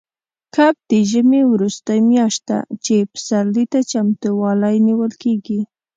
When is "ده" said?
2.49-2.59